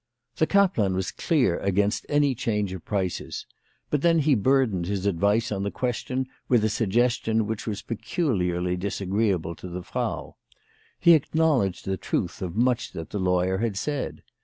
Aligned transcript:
The 0.37 0.47
kaplan 0.47 0.95
was 0.95 1.11
clear 1.11 1.59
against 1.59 2.07
any 2.09 2.33
change 2.33 2.73
of 2.73 2.83
prices; 2.83 3.45
but 3.91 4.01
then 4.01 4.17
he 4.17 4.33
burdened 4.33 4.87
his 4.87 5.05
advice 5.05 5.51
on 5.51 5.61
the 5.61 5.69
question 5.69 6.25
with 6.49 6.63
a 6.65 6.69
suggestion 6.69 7.45
which 7.45 7.67
was 7.67 7.83
peculiarly 7.83 8.75
disagreeable 8.75 9.53
to 9.57 9.67
the 9.67 9.83
Frau. 9.83 10.37
He 10.99 11.13
acknowledged 11.13 11.85
the 11.85 11.97
truth 11.97 12.41
of 12.41 12.55
much 12.55 12.93
that 12.93 13.11
the 13.11 13.19
lawyer 13.19 13.59
had 13.59 13.77
said. 13.77 14.23